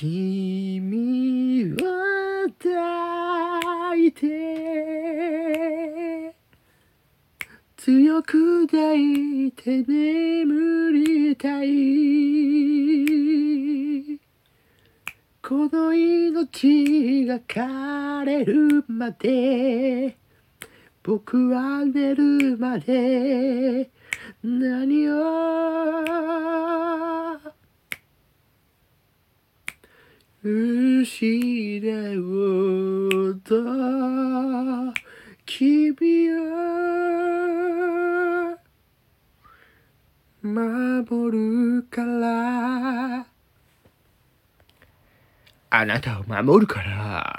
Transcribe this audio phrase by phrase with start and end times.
[0.00, 1.76] 君を
[2.62, 4.22] 抱いて
[7.76, 11.68] 強く抱いて眠りたい。
[15.42, 20.16] この命が枯れるまで
[21.02, 23.90] 僕は寝るまで
[24.44, 25.57] 何を
[30.40, 31.82] 失
[32.16, 33.56] おうと
[35.44, 36.48] 君は
[40.40, 43.26] 守るから
[45.70, 47.37] あなたを守るから。